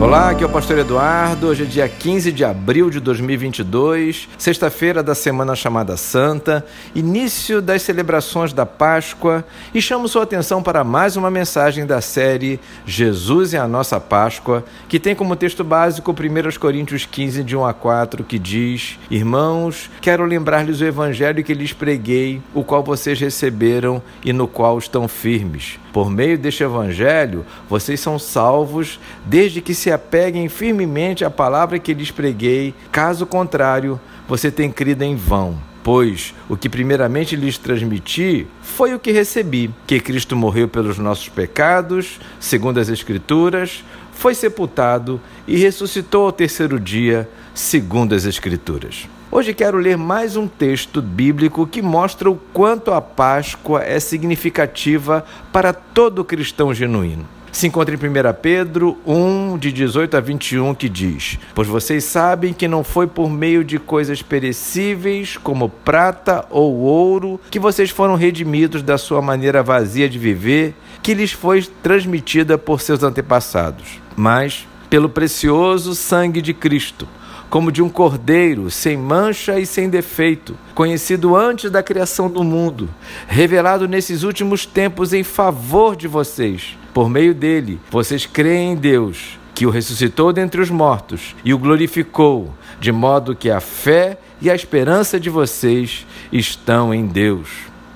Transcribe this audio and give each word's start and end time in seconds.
Olá, 0.00 0.30
aqui 0.30 0.42
é 0.42 0.46
o 0.46 0.50
Pastor 0.50 0.78
Eduardo. 0.78 1.48
Hoje 1.48 1.64
é 1.64 1.66
dia 1.66 1.86
15 1.86 2.32
de 2.32 2.42
abril 2.42 2.88
de 2.88 2.98
2022, 3.00 4.30
sexta-feira 4.38 5.02
da 5.02 5.14
semana 5.14 5.54
chamada 5.54 5.94
Santa, 5.94 6.64
início 6.94 7.60
das 7.60 7.82
celebrações 7.82 8.54
da 8.54 8.64
Páscoa, 8.64 9.44
e 9.74 9.82
chamo 9.82 10.08
sua 10.08 10.22
atenção 10.22 10.62
para 10.62 10.82
mais 10.82 11.16
uma 11.16 11.30
mensagem 11.30 11.84
da 11.84 12.00
série 12.00 12.58
Jesus 12.86 13.52
é 13.52 13.58
a 13.58 13.68
nossa 13.68 14.00
Páscoa, 14.00 14.64
que 14.88 14.98
tem 14.98 15.14
como 15.14 15.36
texto 15.36 15.62
básico 15.62 16.12
1 16.12 16.58
Coríntios 16.58 17.04
15, 17.04 17.44
de 17.44 17.54
1 17.54 17.66
a 17.66 17.74
4, 17.74 18.24
que 18.24 18.38
diz: 18.38 18.98
Irmãos, 19.10 19.90
quero 20.00 20.24
lembrar-lhes 20.24 20.80
o 20.80 20.86
evangelho 20.86 21.44
que 21.44 21.52
lhes 21.52 21.74
preguei, 21.74 22.40
o 22.54 22.64
qual 22.64 22.82
vocês 22.82 23.20
receberam 23.20 24.02
e 24.24 24.32
no 24.32 24.48
qual 24.48 24.78
estão 24.78 25.06
firmes. 25.06 25.78
Por 25.92 26.08
meio 26.08 26.38
deste 26.38 26.62
evangelho, 26.62 27.44
vocês 27.68 27.98
são 27.98 28.18
salvos 28.18 29.00
desde 29.26 29.60
que 29.60 29.74
se 29.74 29.89
apeguem 29.90 30.48
firmemente 30.48 31.24
à 31.24 31.30
palavra 31.30 31.78
que 31.78 31.94
lhes 31.94 32.10
preguei, 32.10 32.74
caso 32.92 33.26
contrário, 33.26 34.00
você 34.28 34.50
tem 34.50 34.70
crido 34.70 35.02
em 35.02 35.16
vão. 35.16 35.58
Pois 35.82 36.34
o 36.48 36.56
que 36.56 36.68
primeiramente 36.68 37.34
lhes 37.34 37.56
transmiti 37.56 38.46
foi 38.62 38.94
o 38.94 38.98
que 38.98 39.10
recebi: 39.10 39.70
que 39.86 39.98
Cristo 39.98 40.36
morreu 40.36 40.68
pelos 40.68 40.98
nossos 40.98 41.28
pecados, 41.28 42.20
segundo 42.38 42.78
as 42.78 42.88
Escrituras, 42.88 43.82
foi 44.12 44.34
sepultado 44.34 45.20
e 45.46 45.56
ressuscitou 45.56 46.26
ao 46.26 46.32
terceiro 46.32 46.78
dia, 46.78 47.28
segundo 47.54 48.14
as 48.14 48.26
Escrituras. 48.26 49.08
Hoje 49.32 49.54
quero 49.54 49.78
ler 49.78 49.96
mais 49.96 50.36
um 50.36 50.46
texto 50.46 51.00
bíblico 51.00 51.66
que 51.66 51.80
mostra 51.80 52.28
o 52.28 52.36
quanto 52.52 52.92
a 52.92 53.00
Páscoa 53.00 53.82
é 53.82 53.98
significativa 53.98 55.24
para 55.52 55.72
todo 55.72 56.24
cristão 56.24 56.74
genuíno 56.74 57.39
se 57.52 57.66
encontra 57.66 57.94
em 57.94 57.98
1 57.98 58.00
Pedro 58.40 58.98
1, 59.06 59.58
de 59.58 59.72
18 59.72 60.16
a 60.16 60.20
21, 60.20 60.74
que 60.74 60.88
diz: 60.88 61.38
Pois 61.54 61.68
vocês 61.68 62.04
sabem 62.04 62.52
que 62.52 62.68
não 62.68 62.84
foi 62.84 63.06
por 63.06 63.28
meio 63.28 63.64
de 63.64 63.78
coisas 63.78 64.22
perecíveis, 64.22 65.36
como 65.36 65.68
prata 65.68 66.44
ou 66.50 66.76
ouro, 66.76 67.40
que 67.50 67.58
vocês 67.58 67.90
foram 67.90 68.14
redimidos 68.14 68.82
da 68.82 68.96
sua 68.96 69.20
maneira 69.20 69.62
vazia 69.62 70.08
de 70.08 70.18
viver, 70.18 70.74
que 71.02 71.14
lhes 71.14 71.32
foi 71.32 71.62
transmitida 71.82 72.56
por 72.56 72.80
seus 72.80 73.02
antepassados, 73.02 74.00
mas 74.16 74.66
pelo 74.88 75.08
precioso 75.08 75.94
sangue 75.94 76.42
de 76.42 76.52
Cristo 76.52 77.06
como 77.50 77.72
de 77.72 77.82
um 77.82 77.88
cordeiro, 77.88 78.70
sem 78.70 78.96
mancha 78.96 79.58
e 79.58 79.66
sem 79.66 79.90
defeito, 79.90 80.56
conhecido 80.72 81.34
antes 81.34 81.68
da 81.68 81.82
criação 81.82 82.30
do 82.30 82.44
mundo, 82.44 82.88
revelado 83.26 83.88
nesses 83.88 84.22
últimos 84.22 84.64
tempos 84.64 85.12
em 85.12 85.24
favor 85.24 85.96
de 85.96 86.06
vocês. 86.06 86.78
Por 86.94 87.10
meio 87.10 87.34
dele, 87.34 87.80
vocês 87.90 88.24
creem 88.24 88.72
em 88.72 88.76
Deus, 88.76 89.38
que 89.52 89.66
o 89.66 89.70
ressuscitou 89.70 90.32
dentre 90.32 90.60
os 90.60 90.70
mortos 90.70 91.34
e 91.44 91.52
o 91.52 91.58
glorificou, 91.58 92.54
de 92.80 92.92
modo 92.92 93.34
que 93.34 93.50
a 93.50 93.60
fé 93.60 94.16
e 94.40 94.48
a 94.48 94.54
esperança 94.54 95.18
de 95.18 95.28
vocês 95.28 96.06
estão 96.32 96.94
em 96.94 97.04
Deus. 97.04 97.48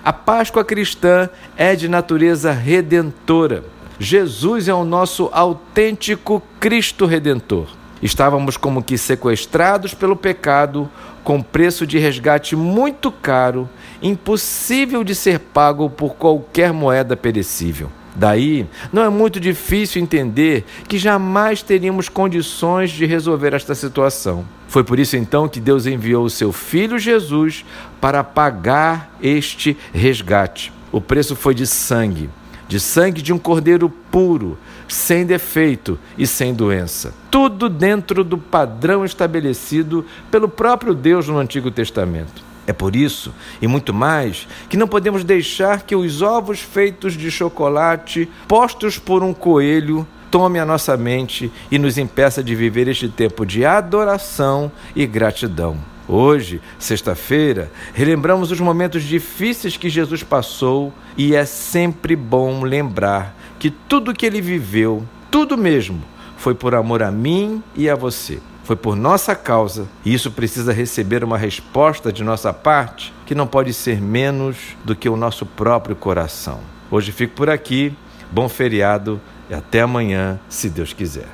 A 0.04 0.12
Páscoa 0.12 0.64
cristã 0.64 1.30
é 1.56 1.74
de 1.74 1.88
natureza 1.88 2.52
redentora. 2.52 3.64
Jesus 3.98 4.68
é 4.68 4.74
o 4.74 4.84
nosso 4.84 5.30
autêntico 5.32 6.42
Cristo 6.60 7.06
redentor. 7.06 7.83
Estávamos 8.04 8.58
como 8.58 8.82
que 8.82 8.98
sequestrados 8.98 9.94
pelo 9.94 10.14
pecado, 10.14 10.90
com 11.24 11.40
preço 11.40 11.86
de 11.86 11.98
resgate 11.98 12.54
muito 12.54 13.10
caro, 13.10 13.66
impossível 14.02 15.02
de 15.02 15.14
ser 15.14 15.38
pago 15.38 15.88
por 15.88 16.14
qualquer 16.14 16.70
moeda 16.70 17.16
perecível. 17.16 17.90
Daí, 18.14 18.66
não 18.92 19.02
é 19.02 19.08
muito 19.08 19.40
difícil 19.40 20.02
entender 20.02 20.66
que 20.86 20.98
jamais 20.98 21.62
teríamos 21.62 22.10
condições 22.10 22.90
de 22.90 23.06
resolver 23.06 23.54
esta 23.54 23.74
situação. 23.74 24.44
Foi 24.68 24.84
por 24.84 24.98
isso 24.98 25.16
então 25.16 25.48
que 25.48 25.58
Deus 25.58 25.86
enviou 25.86 26.26
o 26.26 26.30
seu 26.30 26.52
filho 26.52 26.98
Jesus 26.98 27.64
para 28.02 28.22
pagar 28.22 29.16
este 29.22 29.74
resgate. 29.94 30.70
O 30.92 31.00
preço 31.00 31.34
foi 31.34 31.54
de 31.54 31.66
sangue 31.66 32.28
de 32.68 32.80
sangue 32.80 33.22
de 33.22 33.32
um 33.32 33.38
cordeiro 33.38 33.88
puro, 34.10 34.58
sem 34.88 35.24
defeito 35.26 35.98
e 36.16 36.26
sem 36.26 36.54
doença. 36.54 37.14
Tudo 37.30 37.68
dentro 37.68 38.22
do 38.24 38.38
padrão 38.38 39.04
estabelecido 39.04 40.04
pelo 40.30 40.48
próprio 40.48 40.94
Deus 40.94 41.28
no 41.28 41.38
Antigo 41.38 41.70
Testamento. 41.70 42.42
É 42.66 42.72
por 42.72 42.96
isso, 42.96 43.34
e 43.60 43.66
muito 43.66 43.92
mais, 43.92 44.48
que 44.68 44.76
não 44.76 44.88
podemos 44.88 45.22
deixar 45.22 45.82
que 45.82 45.94
os 45.94 46.22
ovos 46.22 46.60
feitos 46.60 47.12
de 47.12 47.30
chocolate, 47.30 48.28
postos 48.48 48.98
por 48.98 49.22
um 49.22 49.34
coelho, 49.34 50.06
tome 50.30 50.58
a 50.58 50.64
nossa 50.64 50.96
mente 50.96 51.52
e 51.70 51.78
nos 51.78 51.98
impeça 51.98 52.42
de 52.42 52.54
viver 52.54 52.88
este 52.88 53.08
tempo 53.08 53.44
de 53.44 53.64
adoração 53.66 54.72
e 54.96 55.06
gratidão. 55.06 55.93
Hoje, 56.06 56.60
sexta-feira, 56.78 57.70
relembramos 57.94 58.50
os 58.50 58.60
momentos 58.60 59.02
difíceis 59.02 59.76
que 59.76 59.88
Jesus 59.88 60.22
passou 60.22 60.92
e 61.16 61.34
é 61.34 61.46
sempre 61.46 62.14
bom 62.14 62.62
lembrar 62.62 63.34
que 63.58 63.70
tudo 63.70 64.12
que 64.12 64.26
ele 64.26 64.40
viveu, 64.40 65.02
tudo 65.30 65.56
mesmo, 65.56 66.02
foi 66.36 66.54
por 66.54 66.74
amor 66.74 67.02
a 67.02 67.10
mim 67.10 67.62
e 67.74 67.88
a 67.88 67.94
você. 67.94 68.38
Foi 68.64 68.76
por 68.76 68.96
nossa 68.96 69.34
causa 69.34 69.88
e 70.04 70.12
isso 70.12 70.30
precisa 70.30 70.72
receber 70.72 71.24
uma 71.24 71.38
resposta 71.38 72.12
de 72.12 72.22
nossa 72.22 72.52
parte 72.52 73.12
que 73.24 73.34
não 73.34 73.46
pode 73.46 73.72
ser 73.72 74.00
menos 74.00 74.56
do 74.84 74.94
que 74.94 75.08
o 75.08 75.16
nosso 75.16 75.46
próprio 75.46 75.96
coração. 75.96 76.60
Hoje 76.90 77.12
fico 77.12 77.34
por 77.34 77.48
aqui, 77.48 77.94
bom 78.30 78.48
feriado 78.48 79.20
e 79.48 79.54
até 79.54 79.80
amanhã, 79.80 80.38
se 80.48 80.68
Deus 80.68 80.92
quiser. 80.92 81.28